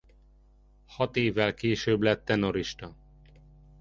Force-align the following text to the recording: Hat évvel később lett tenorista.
Hat 0.85 1.15
évvel 1.15 1.53
később 1.53 2.01
lett 2.01 2.25
tenorista. 2.25 2.95